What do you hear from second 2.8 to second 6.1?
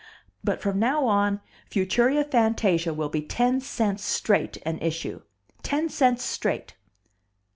will be ten cents straight an issue. Ten